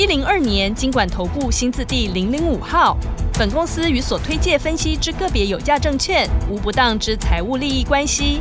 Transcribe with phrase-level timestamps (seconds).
[0.00, 2.96] 一零二年经管投顾新字第零零五号。
[3.34, 8.40] 本公司与所推介分析之个别有价证券无不当之财务利益关系。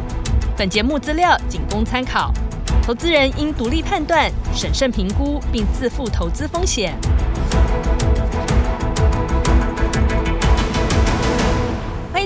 [0.55, 2.31] 本节目资料仅供参考，
[2.81, 6.97] 投资人应独立判断、审慎评估，并自负投资风险。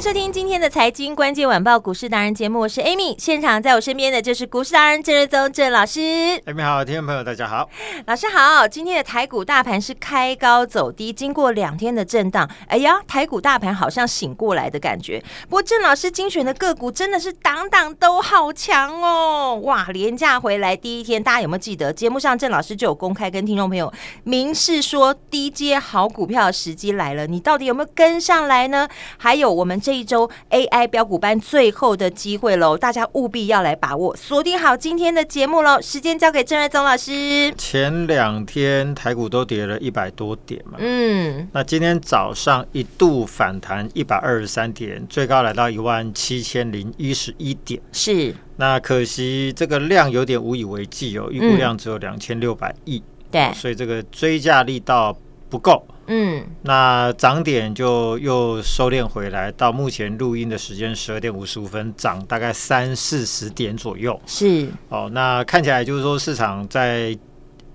[0.04, 6.02] 收听今天的财经关键晚报股市达人节目，我是 Amy，现场在我身边的就是股市达人郑瑞宗郑老师。
[6.02, 7.70] Amy 好，听众朋友大家好，
[8.06, 8.68] 老师好。
[8.68, 15.24] 今天的台股大盘是开高走低，经过两天的震荡，哎呀，台股大盘好像醒过来的感觉。
[15.44, 19.86] 不过郑老师精选的个股真的是档档都好强哦，哇！
[19.86, 23.90] 廉价回来第一天，大家有没有记得节目上郑老师就有公开跟听众朋友
[24.26, 28.90] 明示说，低阶好股票的时机来了，你到底有没有跟上来呢？
[29.17, 29.80] 还有我们。
[29.84, 35.80] 这一周 AI 标股班最后的机会喽，大家务必要来把握，锁定好今天的节目喽。
[35.81, 37.53] 时间交给郑瑞宗老师。
[37.58, 48.33] 前两天台股都跌了一百多点嘛，嗯，那今天早上一度反弹一百二十三点，最高来到一万七千零一十一点，是。
[48.58, 55.17] 那可惜这个量有点无以为继哦，预估量只有两千六百亿，对，所以这个追价力道
[55.54, 55.86] 不够。
[56.08, 64.20] 嗯，那涨点就又收敛回来，到目前录音的时间十二点五十五分，涨大概三四十点左右。
[64.26, 67.16] 是哦，那看起来就是说市场在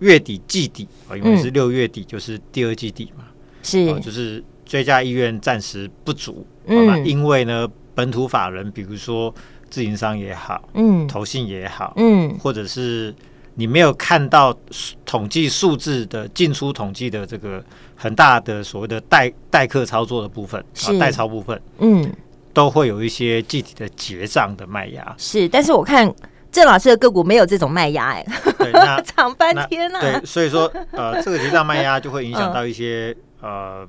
[0.00, 3.24] 月底季底啊，因为是六月底，就是第二季底嘛，
[3.62, 6.44] 是、哦，就是追加意愿暂时不足。
[6.66, 9.32] 嗯，因为呢，本土法人，比如说
[9.70, 13.14] 自营商也好，嗯，投信也好，嗯，或者是。
[13.58, 14.56] 你没有看到
[15.04, 17.62] 统计数字的进出统计的这个
[17.96, 22.08] 很大的所谓的代代客操作的部分啊，代操部分，嗯，
[22.54, 25.12] 都会有一些具体的结账的卖压。
[25.18, 26.08] 是，但是我看
[26.52, 28.24] 郑老师的个股没有这种卖压，哎，
[28.56, 30.00] 对，那 涨半天了。
[30.00, 33.88] 对，所以说呃，这个结账卖压就会影响到一些、嗯、呃。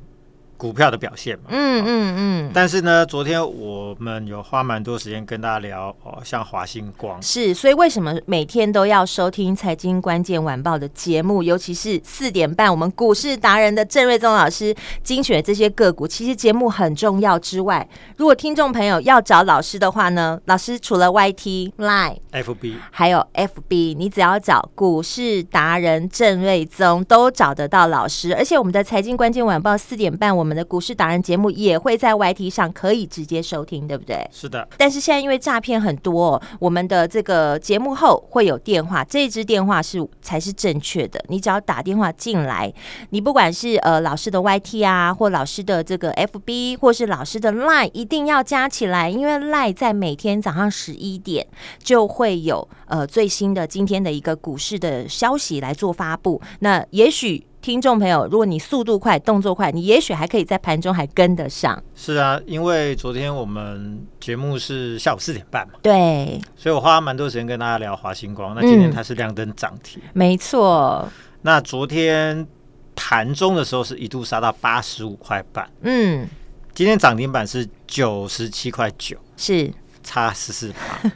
[0.60, 7.18] 股票的表现嘛，嗯嗯嗯，但是呢，昨天我们有花蛮多时间跟大家聊哦，像华星光。
[7.22, 17.88] 是，所以为什么每天都要收听财经关键晚报的节目，尤其是四点半我们股市达人的郑瑞宗老师精选这些个股，其实节目很重要之外，
[18.18, 30.49] 如果听众朋友要找老师的话呢，老师除了 YT、Line、FB，还有 FB，你只要找股市达人郑瑞宗都找得到老师，而且我们的财经关键晚报四点半我们。
[30.50, 34.28] 我们的股市达人节目也会在 YT 上可以直接收听，对不对？
[34.32, 34.68] 是的。
[34.80, 41.24] 但是现在因为诈骗很多哦，我们的这个节目后会有电话，这一支电话是才是正确的。
[41.28, 42.74] 你只要打电话进来，
[43.12, 51.46] 你不管是呃老师的 YT 啊，或老师的这个 FB，或是老师的 Line，一定要加起来，因为 Line 在每天早上十一点
[51.78, 56.42] 就会有呃最新的今天的一个股市的消息来做发布。
[56.62, 57.46] 那也许。
[57.62, 61.82] 听众朋友，如果你速度快、动作快，你也许还可以在盘中还跟得上。
[61.94, 68.56] 是啊，因为昨天我们节目是下午四点半嘛，对，所以我花蛮多时间跟大家聊华星光。
[68.56, 71.06] 那今天它是亮灯涨停，嗯，没错。
[71.42, 72.48] 那昨天
[72.96, 76.26] 盘中的时候是一度杀到八十五块半，嗯，
[76.74, 79.70] 今天涨停板是九十七块九，是
[80.02, 81.12] 差十四趴。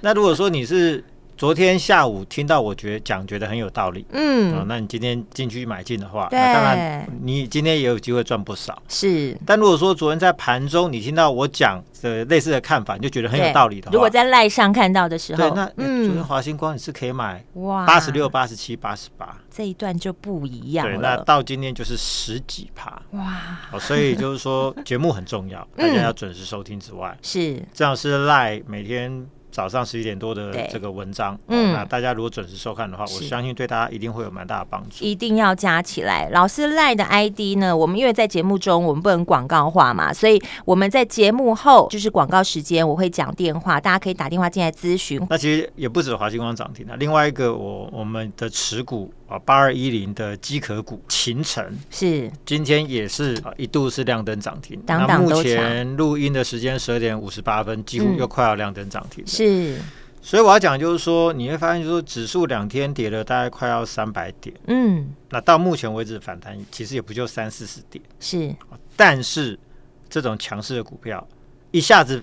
[0.00, 1.04] 那如果说你是
[1.38, 8.82] 昨天下午听到我觉得讲觉得很有道理，嗯、哦，那你今天进去买进的话，那当然你今天也有机会赚不少。
[8.88, 17.86] 是，但如果说昨天在盘中你听到我讲的类似的看法，你就觉得很有道理的话，如果在赖上看到的时候，对，那、嗯、昨天华星光你是可以买哇。
[17.86, 20.92] 八十六、八十七、八十八，这一段就不一样了。
[20.92, 23.00] 对，那到今天就是十几趴。
[23.12, 27.62] 哇、哦，所以就是说节目很重要， 大家要准时收听之外，嗯、是。
[27.72, 29.24] 这样是赖每天。
[29.58, 35.04] 早上十一点多的这个文章，嗯、哦，那大家如果准时收看的话，我相信对大家一定会有蛮大的帮助。
[35.04, 36.28] 一定要加起来。
[36.30, 37.76] 老师赖的 ID 呢？
[37.76, 45.20] 我们因为在节目中我们不能广告化嘛，所以我们在节目后就是广告时间，我会讲电话，大家可以打电话进来咨询。
[45.28, 59.74] 那其实也不止华星光涨停啊，另外一个我我们的持股啊八二一零的机壳股秦城是今天也是啊一度是亮灯涨停，那目前录音的时间十二点五十八分，几乎又快要亮灯涨停、嗯、是。
[59.74, 59.80] 是，
[60.22, 68.54] 所以我要讲就是说，你会发现，就是说指数两天跌了大概快要三百点，嗯，那到目前为止反弹其实也不就三四十点，是，
[68.96, 69.58] 但是
[70.08, 71.26] 这种强势的股票
[71.70, 72.22] 一下子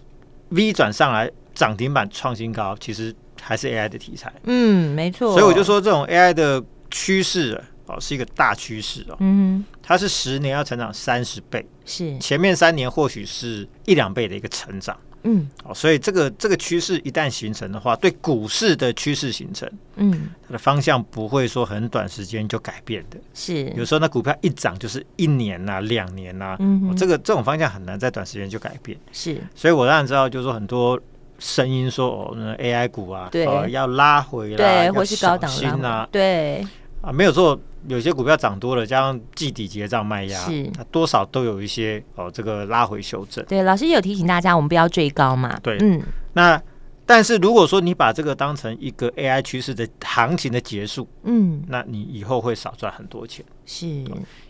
[0.50, 4.34] V 转上来，涨停板创新高，其实还是 AI 的题材。
[4.44, 5.32] 嗯，没错。
[5.32, 9.18] 所以我就说，这种 AI 的趋势哦，是一个大趋势哦。
[9.20, 14.98] 嗯，它是十年要成长三十倍，是前面三年或许是一两倍的一个成长。
[15.28, 23.18] 嗯，哦，所以这个这个趋势一旦形成的话，对股市的趋势形成，嗯，它的方向不会说很短时间就改变的。
[23.34, 28.96] 是，有时候那股票一涨就是一年呐、啊、两年呐、啊，嗯、哦，这个这种方向很难在短时间就改变。
[29.12, 31.00] 是，所以我当然知道，就是说很多
[31.40, 36.66] 声音说哦，那 AI 股啊，对、呃，要拉回来，对，或是高档新啊，对，
[37.02, 37.60] 啊，没有做。
[37.88, 43.46] 有些股票涨多了，加上季底结账卖压，是多少都有一些哦，这个拉回修正。
[43.46, 45.56] 对，老师也有提醒大家，我们不要追高嘛。
[45.62, 46.02] 对，嗯。
[46.34, 46.60] 那
[47.06, 53.46] 但是如果说你把这个当成一个 AI 趋势的行情的结束，嗯，那你以后会少赚很多钱。
[53.68, 53.86] 是，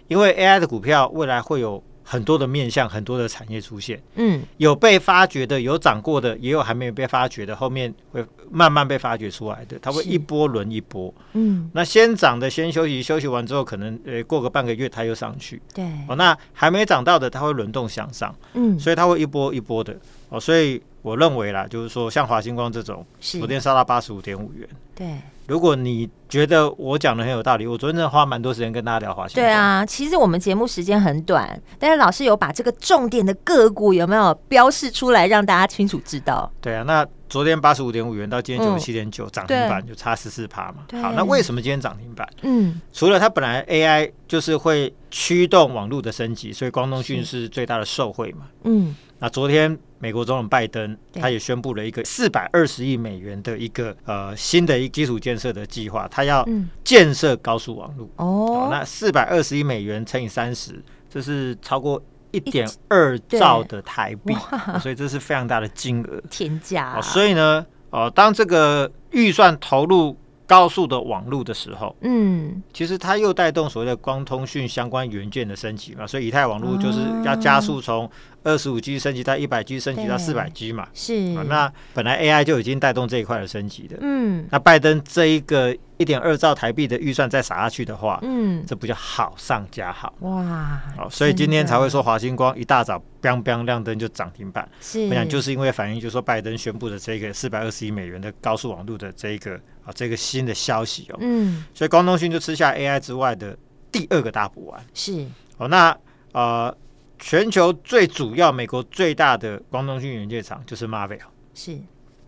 [0.08, 1.84] 因为 AI 的股票未来会有。
[2.08, 19.98] 很多的面向，很多的产业出现，嗯，有被发掘的，有涨过的，也有还没有被发掘的，后面会慢慢被发掘出来的，它会一波轮一波，嗯，那先涨的先休息，休息完之后可能呃过个半个月它又上去，对，哦，那还没涨到的它会轮动向上，嗯，所以它会一波一波的，
[20.30, 25.08] 哦，所以我认为啦，就是说像华星光这种，昨天杀到八十五点五元，对。
[25.46, 29.46] 如果你觉得我讲的很有道理，我昨天真的花蛮多时间跟大家聊华星光。
[29.46, 36.52] 对啊，其实我们节目时间很短，但是老师有把这个重点的个股有没有标示出来，让大家清楚知道？
[36.60, 40.88] 对啊，那昨天八十五点五元到今天九十七点九，涨停板就差十四趴嘛。
[41.00, 42.28] 好，那为什么今天涨停板？
[42.42, 48.48] 嗯，除了它本来 AI 就是会驱动网络的升级，所以光通讯是最大的受惠嘛。
[48.64, 48.96] 嗯。
[49.18, 56.48] 那昨天美国总统拜登他也宣布了一个四百二十亿美元的一个呃新的一基础建设的计划，他要
[56.84, 58.68] 建设高速网络哦。
[58.70, 60.80] 那四百二十亿美元乘以三十，
[61.10, 62.00] 这是超过
[62.30, 64.36] 一点二兆的台币，
[64.80, 67.02] 所以这是非常大的金额，天价。
[67.02, 70.16] 所以呢，呃，当这个预算投入。
[70.48, 78.08] 高速的网络的时候，嗯，其实它又带动所谓的光通讯相关元件的升级嘛，所以以太网络就是要加速从
[78.46, 81.34] 二十五 G 升级到一百 G，升级到四百 G 嘛，是。
[81.44, 90.14] 那本来 AI 就已经带动这一块的升级的，嗯，那拜登这一个一点二兆台币的预算再撒下去的话，嗯，这不叫好上加好。
[90.22, 99.60] 哇，好，所以今天才会说华星光一大早 biang biang 亮灯就涨停板，是，我想就是因为反映就是说拜登宣布的这个四百二十亿美元的高速网络的这一个。
[99.86, 103.56] 啊，这个新的消息哦，嗯，所以光通讯就吃下 AI 之外的
[103.92, 105.24] 第二个大补丸，是。
[105.58, 105.68] 哦。
[105.68, 105.96] 那
[106.32, 106.76] 呃，
[107.18, 111.20] 全球最主要、美国最大的光通讯元件厂就是 Marvell，
[111.54, 111.80] 是。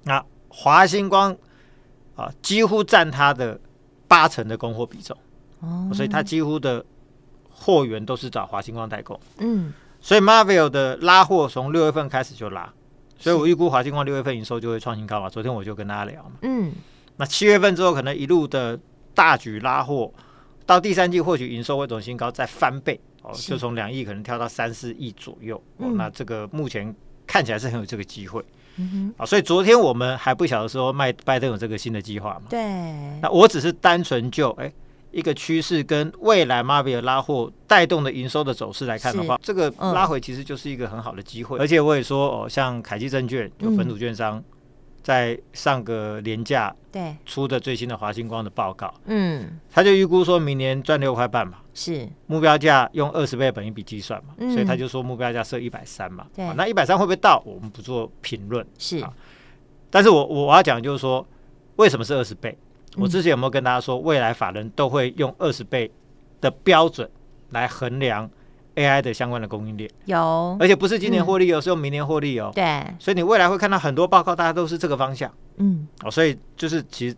[0.03, 1.35] 那华星光
[2.15, 3.59] 啊，几乎占它的
[4.07, 5.15] 八成的供货比重，
[5.59, 6.83] 哦，所以它几乎的
[7.49, 9.73] 货源都是找华星光代工，嗯。
[9.99, 12.71] 所以 Marvell 的拉货从六月份开始就拉，
[13.17, 15.27] 所以我预估华星光六月份营收就会创新高嘛。
[15.27, 16.71] 昨天我就跟大家聊嘛，嗯。
[17.17, 18.79] 那七月份之后，可能一路的
[19.15, 20.13] 大举拉货，
[20.67, 25.61] 到第三季或许营收会走新高，再翻倍哦，就从两亿可能跳到三四亿左右。
[25.77, 26.95] 哦，那这个目前
[27.25, 28.43] 看起来是很有这个机会。
[29.17, 32.43] 啊，所以昨天我们还不晓得说麦拜登有这个新的计划嘛？
[32.49, 32.59] 对。
[33.21, 34.71] 那我只是单纯就哎
[35.11, 41.57] 一个趋势跟未来 Marvell 拉货带动的营收的走势来看的话，这个拉回其实就是一个很好的机会。
[41.57, 44.43] 而且我也说哦，像凯基证券有本土券商。
[45.07, 47.15] 在上个年假对。
[47.25, 52.05] 出的最新的华星光的报告，嗯，他就预估说明年赚六块半嘛，是。
[52.25, 57.41] 目标价用二十倍本一比计算嘛，嗯、所以他就说目标价设一百三嘛，对，那一百三会不会到？
[57.45, 58.97] 我们不做评论，是。
[58.97, 59.13] 啊，
[59.89, 61.25] 但是我我要讲就是说，
[61.77, 62.57] 为什么是二十倍？
[62.97, 65.89] 嗯、我之前有没有跟大家说，未来法人都会用二十倍
[66.41, 67.09] 的标准
[67.51, 68.29] 来衡量
[68.77, 72.51] ？AI 的相关的供应链有，而且不是今年获利哦，嗯、是用明年获利哦。
[72.53, 75.29] 对，所以你未来会看到很多报告，大家都是这个方向。
[75.57, 77.15] 嗯，哦，所以就是其实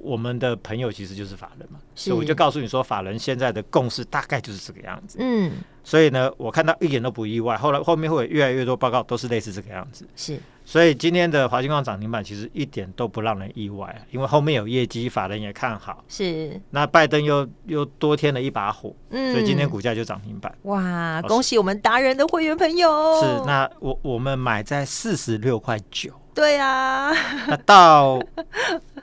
[0.00, 5.18] 我们的朋友其实就是法人嘛，所以我就告诉你说，法人现在的共识大概就是这个样子。
[5.20, 5.52] 嗯，
[5.84, 10.06] 所以呢，我看到一点都不意外，后来后面会有越来越多报告都是类似这个样子。
[10.16, 10.38] 是。
[10.70, 16.04] 所以今天的华星光涨停板其实一点都不让人意外，因为后面有业绩，法人也看好。
[16.06, 20.54] 是，那拜登又又多添了一把火，嗯，所以今天股价就涨停板。
[20.62, 22.88] 哇，恭喜我们达人的会员朋友！
[23.20, 26.12] 是，那我我们买在四十六块九。
[26.32, 27.10] 对啊，
[27.48, 28.22] 那到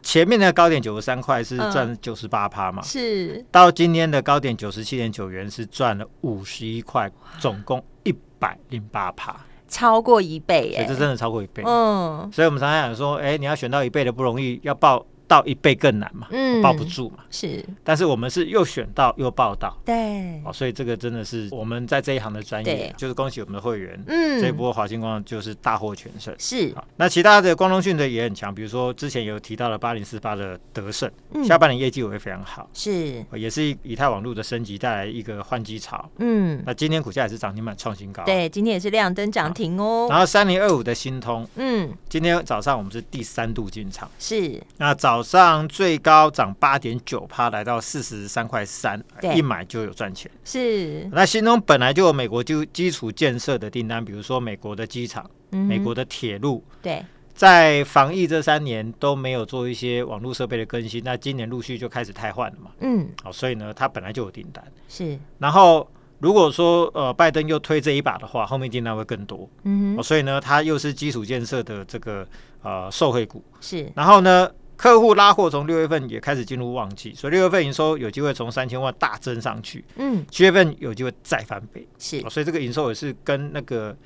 [0.01, 2.81] 前面的高点九十三块是赚九十八趴嘛？
[2.81, 9.35] 是，到今天的高点九十七点九元是赚了五十一块，总共一百零八趴。
[9.67, 10.85] 超过一倍耶！
[10.87, 11.63] 这真的超过一倍。
[11.65, 17.63] 嗯，所以我们常常讲说，哎，你要选到一倍的不容易，要报到一倍更难嘛，嗯，抱不住嘛，是。
[17.83, 26.73] 但是我们是又选到又报到，对，哦，所以这个真的是我们在这一行的专业，就是恭喜我们的会员，嗯，这一波华星光就是大获全胜，是。
[26.95, 31.11] 那其他的光通讯的也很强，比如说之前有提到的八零四八的德胜，
[31.43, 40.07] 下半年业绩也会非常好，是，也是以太网络的升级带来一个换机潮，嗯，那今天股价也是涨停板创新高，对，今天也是亮灯涨停哦。
[40.09, 45.16] 然后三零二五的新通，嗯，今天早上我们是第三度进场，是，那早。
[45.17, 50.29] 早上最高涨八点九趴，来到四十三块三，一买就有赚钱。
[50.43, 56.63] 是，那心中本来就有美国就基础建设的订单，比如说美国的机场、嗯、美国的铁路。
[56.83, 62.69] 对，在防疫这三年都没有做一些网络设备的更新，那今年陆续就开始汰换了嘛。
[62.81, 64.63] 嗯，好，所以呢，它本来就有订单。
[64.87, 69.49] 是，然后如果说呃拜登又推这一把的话，后面订单会更多。
[69.63, 72.27] 嗯，所以呢，它又是基础建设的这个
[72.61, 73.43] 呃受惠股。
[73.59, 74.47] 是，然后呢？
[74.77, 79.83] 客户拉货从六月份也开始进入旺季，所以六月份营收有机会从三千万大增上去。
[79.95, 81.85] 嗯，七月份有机会再翻倍。
[81.97, 83.97] 是，所以这个营收也是跟那个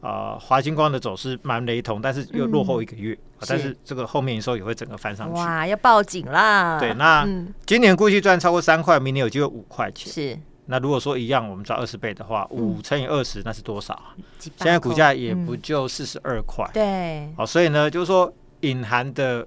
[0.00, 3.16] 啊华星光的走势蛮雷同，但是又落后一个月。
[3.38, 5.40] 嗯、但是这个后面营收也会整个翻上去。
[5.40, 6.76] 哇，要报警啦！
[6.80, 10.12] 对，那、嗯、今年估计赚超过三块，明年有机会五块钱。
[10.12, 13.96] 是，那如果说一样，我们赚二十倍的话，五乘以二十，那是多少？
[14.40, 16.68] 现在股价也不就四十二块。
[16.74, 19.46] 对，好，所以呢，就是说隐含的。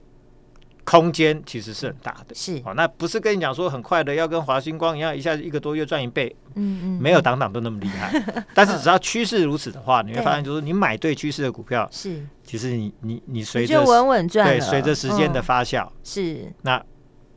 [0.89, 2.59] 空间其实是很大的，是。
[2.65, 8.11] 哦，那不是跟你讲说很快的要跟华星光一样，一下子一个多月赚一倍，嗯嗯，没有档档都那么厉害。
[8.55, 16.83] 但是只要趋势如此的话，你会发现就是你买对趋势的股票，是，其实你你你随着稳稳赚，对，随着时间的发酵，是，那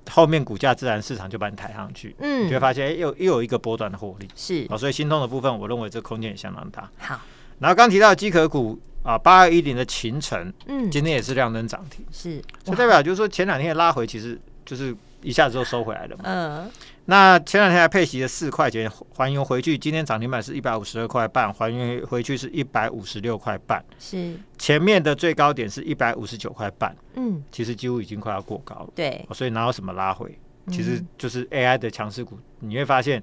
[0.09, 4.67] 后面股价自然市场就把你抬上去，嗯，你就会发现哎，又又有一个波段的获利，是。
[4.71, 6.91] 哦，所以心痛的部分，我认为这空间也相当大。
[6.97, 7.21] 好，
[7.59, 8.81] 然后刚提到机壳股。
[9.03, 16.23] 啊，八二一零的秦城，嗯，今天也是亮灯涨停，是，就代表就是说前两天的拉回，其实就是一下子就收回来了嘛。
[16.25, 16.71] 嗯，
[17.07, 33.21] 那前两天还配息了四块钱，还原回去，今天涨停板是一百五十二块半，还原回去是一百五十六块半，是，前面的最高点是一百五十九块半，嗯，其实几乎已经快要过高了，对，所以哪有什么拉回，其实就是 AI 的强势股，你会发现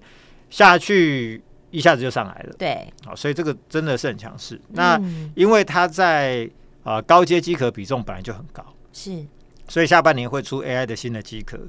[0.49, 1.41] 下去。
[1.71, 4.59] 一下子就上来了，对，好，所以这个真的是很强势。
[4.69, 4.99] 那
[5.35, 6.49] 因为它在
[6.83, 9.25] 啊高阶机壳比重本来就很高，是，
[9.67, 11.59] 所以下半年会出 AI 的新的机壳。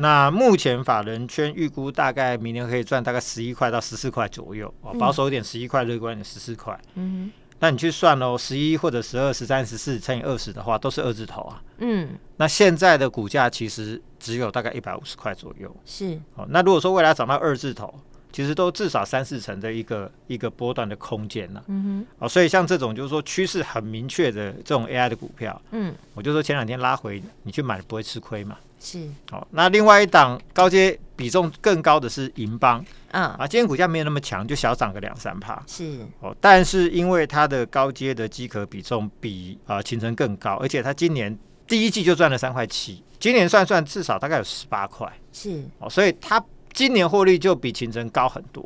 [0.00, 6.78] 那目前法人圈预估大概明年可以赚大概十一块到十四块左右，哦，保守一点十一块，乐观一点十四块。
[6.94, 7.30] 嗯，
[7.60, 11.62] 那你去算哦，十一或者十二、十三、十四乘以二十的话，都是二字头啊。
[11.78, 16.18] 嗯，那现在的股价其实只有大概一百五十块左右，是。
[16.36, 17.92] 哦，那如果说未来涨到二字头。
[18.30, 46.44] 其实都至少三四成的一个一个波段的空间了，嗯哼，哦，所以像这种就是说趋势很明确的这种 AI 的股票，嗯，我就说前两天拉回，你去买不会吃亏嘛，是，好，那另外一档高阶比重更高的是银邦，啊，今天股价没有那么强，就小涨个两三趴，是，哦，但是因为它的高阶的机壳比重比啊勤诚更高，而且它今年第一季就赚了三块七，今年算算至少大概有十八块，是，哦，所以它。
[46.78, 48.64] 今年获利就比勤诚高很多，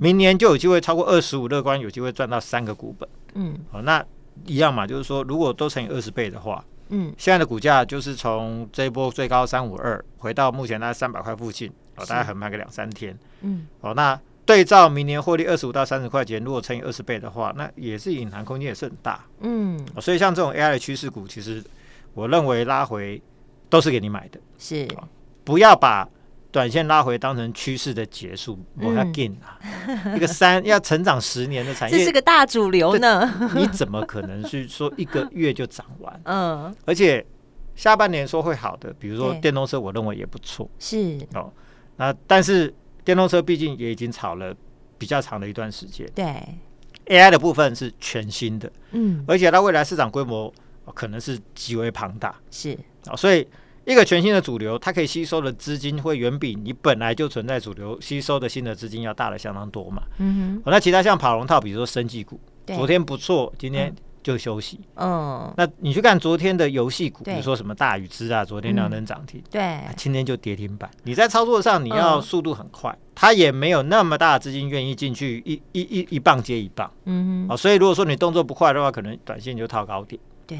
[0.00, 3.06] 明年就有机会超过二十五，乐观有机会赚到三个股本。
[3.34, 4.02] 嗯，好，那
[4.46, 13.14] 一样嘛，就是说如果都乘以二十倍的话，嗯，现在的股价就是从这一波最高三五二回到目前大概三百块附近，哦，大概横盘个两三天。
[13.42, 19.22] 嗯，哦，那对照明年获利二十五到三十块钱，如果乘以二十倍的话，那也是隐含空间也是很大。
[19.40, 21.62] 嗯，所以像这种 AI 的趋势股，其实
[22.14, 23.20] 我认为拉回
[23.68, 24.88] 都是给你买的，是，
[25.44, 26.08] 不要把。
[26.52, 29.58] 短线拉回当成趋势的结束，我要进啊！
[30.16, 33.50] 一个三要成长十年的产业，这是个大主流呢。
[33.54, 36.20] 你怎么可能是说一个月就涨完？
[36.24, 37.24] 嗯，而且
[37.76, 40.68] 下半年说会好的，比如说电动车，我认为也不错。
[40.78, 41.52] 是哦，
[41.96, 42.72] 那但是
[43.04, 44.52] 电动车毕竟也已经炒了
[44.98, 46.10] 比较长的一段时间。
[46.14, 46.34] 对
[47.06, 50.52] ，AI 的部分是全新的，嗯，而且它未来市场规模
[50.94, 52.34] 可能是极为庞大。
[52.50, 52.76] 是
[53.06, 53.46] 啊，所以。
[53.90, 60.02] 一个全新的主流，它可以吸收的资金会远比你本来就存在主流吸收的新的资金要大的相当多嘛。
[60.18, 60.70] 嗯哼。
[60.70, 63.92] 那其他像跑龙套，比如说生技股，昨天不错，今天
[64.22, 64.78] 就休息。
[64.94, 65.52] 嗯。
[65.56, 69.42] 那你去看昨天的游戏股，比如说什么大禹之啊，昨天两根涨停。
[69.50, 69.80] 对。
[69.96, 70.88] 今天就跌停板。
[71.02, 76.88] 你在操作上你要速度很快，它也没有那么大的资金愿意进去一一一一棒接一棒。
[77.06, 77.56] 嗯哼。
[77.56, 80.20] 所以如果说你动作不快的话，可能短线就套高点。
[80.50, 80.58] 对，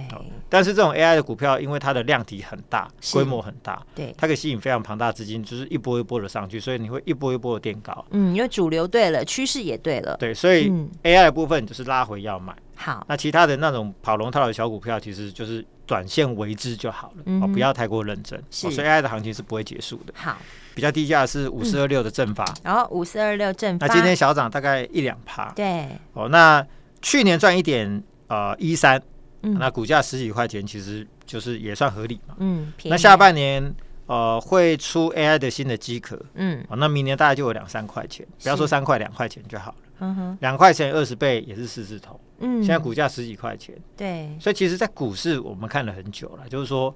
[0.49, 8.05] 但是这种 AI 的股票，因为它的量体很大，规模很大，对，它可以吸引非常庞大资金，就是一波一波的上去，所以你会一波一波的垫高。
[8.11, 10.17] 嗯，因为主流对了，趋势也对了。
[10.17, 10.71] 对，所以
[11.03, 12.55] AI 的部分就是拉回要买。
[12.77, 18.41] 好，那其他的那种跑龙套的小股票，其实就是短线为之就好了，哦，不要太过认真。
[18.49, 20.15] 所以 AI 的行情是不会结束的。
[20.15, 20.39] 好，
[20.75, 25.51] 比较低价是五四二六的正法，然后五四二六正发，那今天小涨大概一两趴。
[25.51, 26.65] 对，哦，那
[27.03, 29.03] 去年赚一点呃一三，
[29.43, 32.35] 那股价十几块钱，其实就是也算合理嘛。
[32.39, 33.75] 嗯，那下半年。
[34.07, 46.93] 呃，会出 AI 的新的机壳，嗯，啊，那明年大概就有两三块钱，不要说三块两块钱就好了，嗯哼，两块钱二十倍也是四字头，嗯，现在股价十几块钱，对，所以其实，在股市我们看了很久了，就是说。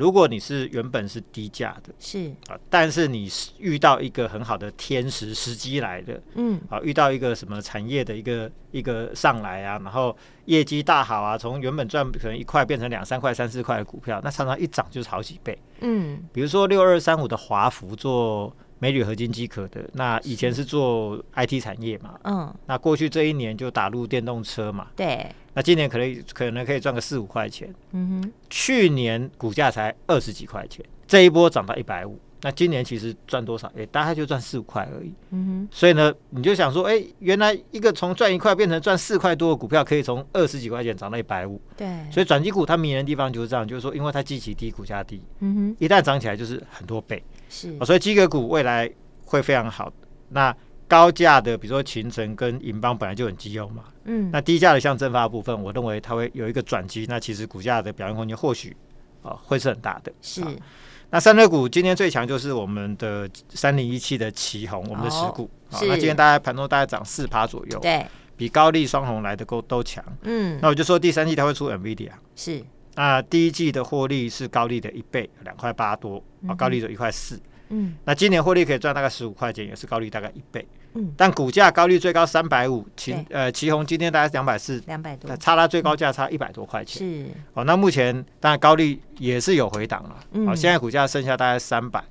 [0.00, 2.32] 如果你是原本是低价的，是。
[2.48, 10.16] 啊，但是你遇到一个很好的天时时机来的，嗯，啊，遇到一个什么产业的一个一个上来啊，然后
[10.46, 18.56] 业绩大好啊，从原本赚可能一块变成两三块、三四块的股票，那常常一涨就是好几倍，嗯，比如说六二三五的华孚做。
[18.80, 33.70] 镁铝合金机壳的，那以前是做 IT 产业嘛，嗯，那过去这一年就打入电动车嘛，对，那今年可能可能可以赚个四五块钱，嗯哼，去年股价才二十几块钱，这一波涨到一百五，那今年其实赚多少？
[33.76, 47.22] 也、欸，大概就赚四五块而已，嗯哼，所以呢，你就想说，哎、欸，原来一个从赚一块变成赚四块多的股票，可以从二十几块钱涨到一百五，对，所以转机股它迷人的地方就是这样，就是说，因为它基期低，股价低，嗯哼，一旦涨起来就是很多倍。
[47.50, 48.90] 是，所以机壳股未来
[49.26, 49.92] 会非常好。
[50.30, 50.56] 那
[50.88, 57.04] 高价的，比如说勤诚跟银邦本来就很绩优嘛，嗯，那低价的像正发部分，我认为它会有一个转机。
[57.08, 58.76] 那其实股价的表现空间或许
[59.22, 60.12] 啊、呃、会是很大的。
[60.22, 60.42] 是，
[61.10, 65.50] 那三类股今天最强就是我们的三零一七的旗红，我们的持股。
[65.68, 68.04] 好，那今天大概盘中大概涨四趴左右，对，
[68.36, 70.04] 比高利双红来的都都强。
[70.22, 72.10] 嗯，那我就说第三季它会出 NVIDIA。
[72.34, 72.64] 是。
[73.00, 77.40] 那第一季的获利是高利的一倍，两块八多啊，高利的一块四。
[77.70, 80.68] 嗯，那今年获利可以赚大概十五块钱，也是高利大概一倍。
[80.92, 86.98] 嗯，但股价高利最高三百五，奇呃奇鋐今天大概两百四，两百多，差它最高价差一百多块钱。
[86.98, 90.16] 是哦，那目前当然高利也是有回档了。
[90.32, 92.04] 嗯，好，现在股价剩下大概三百。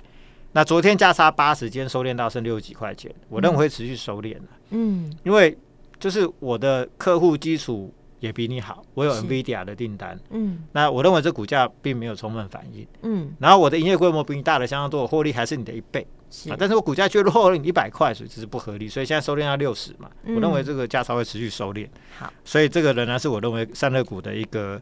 [0.50, 4.48] 那昨天价差八十，今天收敛到剩六十几块钱，我认为会持续收敛了。
[4.70, 5.56] 嗯，因为
[6.00, 7.94] 就是我的客户基础。
[8.20, 16.50] 也比你好，我有 NVIDIA 的订单，嗯，那我认为这股价并没有充分反应，嗯，然后我的营业规模比你大的相当多，获利还是你的一倍，是。
[16.50, 24.80] 啊，但是我股价却落后了你一百块，所以这是不合理，所以现在收敛到六十嘛，嗯，我认为这个价差会持续收敛，好，所以这个仍然是我认为散热股的一个。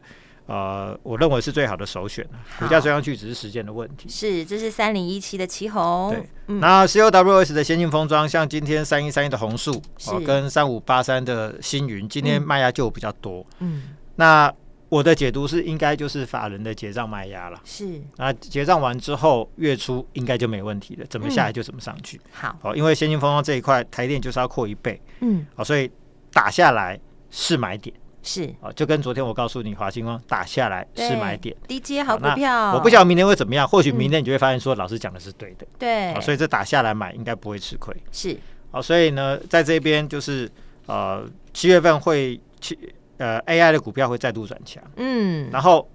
[0.48, 2.26] 呃，我认为是最好的首选，
[2.58, 4.08] 股价追上去只是时间的问题。
[4.08, 6.10] 是，这是三零一七的旗红。
[6.10, 13.44] 对，嗯、那 COWS 的先进封装，像今天三一三一的红树，哦，跟三五八三的星云，今天卖压就比较多。
[13.58, 14.50] 嗯，那
[14.88, 17.60] 我的解读是，应该就是法人的结账卖压了。
[17.62, 22.16] 是，那结账完之后，月初应该就没问题了，怎么下来就怎么上去。
[22.16, 24.98] 嗯、好，哦，因为先进封装这一块，台电就是要扩一倍。
[25.20, 25.90] 嗯，好，所以
[26.32, 26.98] 打下来
[27.30, 27.94] 是买点。
[28.22, 32.74] 是哦，就跟昨天我告诉你，华星光打下来是买点，低阶好股票。
[32.74, 35.66] 我不晓得明天会怎么样，或许明天你就会发现说，老师讲的是对的。
[35.78, 37.94] 对，所以这打下来买应该不会吃亏。
[38.10, 38.36] 是，
[38.70, 40.50] 好，所以呢，在这边就是
[40.86, 42.78] 呃，七月份会七
[43.18, 45.88] 呃 AI 的股票会再度转强，嗯，然后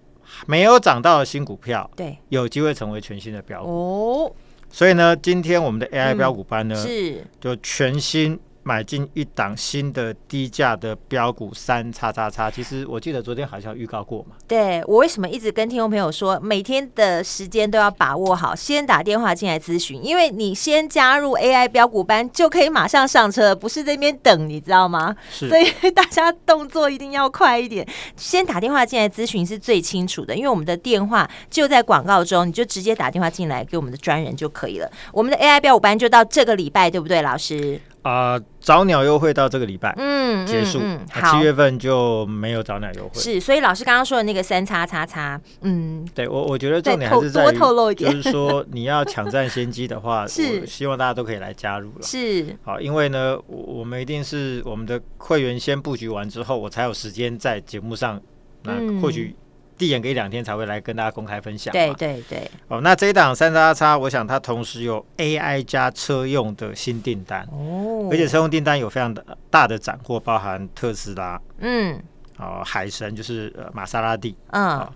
[0.48, 3.70] 没有涨到的新股票，对，有机会成为全新的标股。
[3.70, 4.36] 哦，
[4.72, 8.40] 所以呢，今天我们的 AI 标股班呢，是就全新。
[8.64, 14.36] 买进一档新的低价的标股三叉叉叉，其实我记得昨天好像预告过嘛。
[14.48, 25.16] 对，我为什么一直跟听众朋友说，每天的时间都要把握好，先打电话进来咨询，因为你先加入 AI 标股班就可以马上上车，不是在那边等，你知道吗？
[25.30, 34.90] 是，所以大家动作一定要快一点，先打电话进来咨询是最清楚的，因为我们的电话就在广告中，你就直接打电话进来给我们的专人就可以了。
[35.12, 37.82] 我们的 AI 标股班就到这个礼拜，对不对，老师？
[38.04, 43.16] 啊，早鸟优惠到这个礼拜嗯结束，嗯，七月份就没有早鸟优惠。
[43.16, 52.02] 是，所以老师刚刚说的那个三叉叉叉，嗯，对我我觉得重点还是在于，就是说你要抢占先机的话， 是我希望大家都可以来加入了。
[52.02, 58.22] 是，好，因为呢，我我们一定是我们的会员先布局完之后，我才有时间在节目上，
[58.64, 59.36] 那或许。
[59.78, 61.72] 递延个一两天才会来跟大家公开分享。
[61.72, 62.50] 对对对。
[62.68, 72.02] 哦，那这一档三叉叉，我想它同时有 AI 加车用的新订单哦，而且车用订单有非常的大的斩获，包含特斯拉，嗯，
[72.38, 74.88] 哦，海神就是呃玛莎拉蒂，嗯，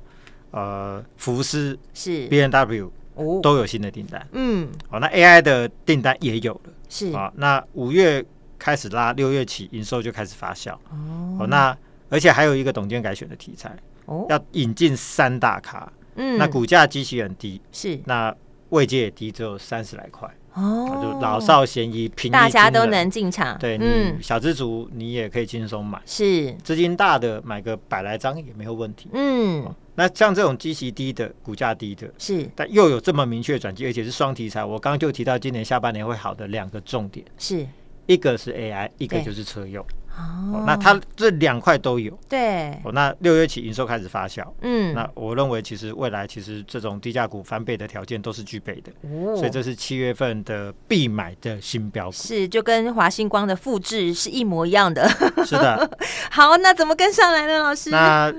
[0.52, 2.28] 呃，福斯是。
[2.28, 7.12] B N W 哦，都有新的订单，嗯，哦，那 AI 的订单也有了，是。
[7.12, 8.24] 啊，那五月
[8.60, 10.74] 开始拉，六月起营收就开始发酵
[11.40, 11.76] 哦，那
[12.10, 13.76] 而且还有一个董监改选的题材。
[14.30, 18.36] 要引进三大咖，嗯，那股价基期很低，是，那
[18.70, 23.58] 位阶也低，只有三十来块，哦，就老少咸宜，平大家都能进场。
[23.58, 26.54] 对，嗯，小资族你也可以轻松买，是。
[26.64, 29.10] 资金大的买个百来张也没有问题。
[29.14, 29.66] 嗯，
[29.96, 34.64] 那像这种基期低的、股价低的，是，但又有这么明确转机，而且是双题材。
[34.64, 37.66] 我刚刚就提到今年下半年会好的两个重点，是。
[38.06, 39.86] 一个是 AI，一个就是车用。
[40.18, 42.72] 哦，那它这两块都有，对。
[42.84, 55.08] 哦，那六月起营收开始发酵，嗯，那我认为其实未来其实这种低价股翻倍的条件都是具备的，哦，所以这是七月份的必买的新标股，是就跟华星光的复制是一模一样的，
[55.46, 55.90] 是的。
[56.32, 57.92] 好，那怎么跟上来呢，老师？
[57.92, 58.34] 那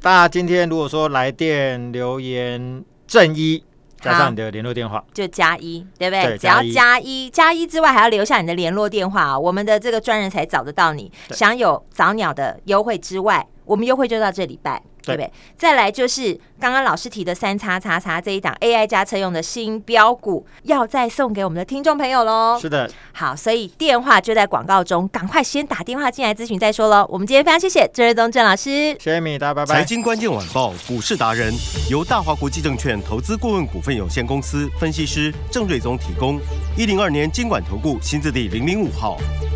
[0.00, 3.64] 大家今天如果说来电留言正一。
[4.02, 6.24] 加上你的联络电话，就加一，对不对？
[6.24, 11.10] 对，只要加一，加一之外还要留下你的联络电话，我们的这个专人才找得到你。
[11.30, 14.82] 享有早鸟的优惠之外，我们优惠就到这礼拜。
[15.04, 15.28] 对不对？
[15.58, 22.56] 再来就是刚刚老师提的三叉叉叉这一档 AI 加车用的新标股，要再送给我们的听众朋友喽。
[22.62, 27.04] 是的，好，所以电话就在广告中，赶快先打电话进来咨询再说喽。
[27.10, 29.74] 我们今天非常谢谢郑瑞宗郑老师，谢谢米大，拜拜。
[29.74, 31.52] 财经关键晚报股市达人
[31.90, 36.38] 由大华国际证券投资顾问股份有限公司分析师郑瑞宗提供。
[36.78, 39.18] 一零二年经管投顾新字第零零五号。